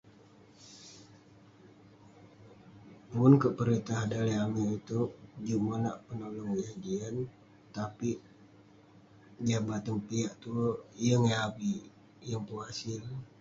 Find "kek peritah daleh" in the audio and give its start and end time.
3.41-4.37